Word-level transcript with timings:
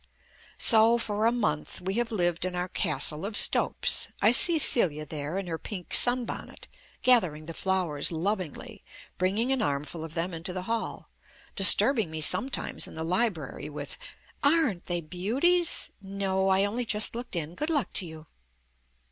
So 0.57 0.97
for 0.97 1.27
a 1.27 1.31
month 1.31 1.79
we 1.79 1.93
have 1.93 2.11
lived 2.11 2.43
in 2.43 2.55
our 2.55 2.67
Castle 2.69 3.23
of 3.23 3.37
Stopes. 3.37 4.07
I 4.19 4.31
see 4.31 4.57
Celia 4.57 5.05
there 5.05 5.37
in 5.37 5.45
her 5.45 5.59
pink 5.59 5.93
sun 5.93 6.25
bonnet, 6.25 6.67
gathering 7.03 7.45
the 7.45 7.53
flowers 7.53 8.11
lovingly, 8.11 8.83
bringing 9.19 9.51
an 9.51 9.61
armful 9.61 10.03
of 10.03 10.15
them 10.15 10.33
into 10.33 10.53
the 10.53 10.63
hall, 10.63 11.11
disturbing 11.55 12.09
me 12.09 12.19
sometimes 12.19 12.87
in 12.87 12.95
the 12.95 13.03
library 13.05 13.69
with 13.69 13.95
"Aren't 14.41 14.87
they 14.87 15.01
beauties? 15.01 15.91
No, 16.01 16.49
I 16.49 16.65
only 16.65 16.83
just 16.85 17.13
looked 17.15 17.35
in 17.35 17.53
good 17.53 17.69
luck 17.69 17.93
to 17.93 18.07
you." 18.07 18.25